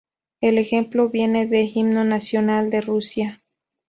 El 0.41 0.57
ejemplo 0.57 1.09
viene 1.09 1.45
del 1.45 1.67
Himno 1.71 2.03
nacional 2.03 2.71
de 2.71 2.81
Rusia. 2.81 3.43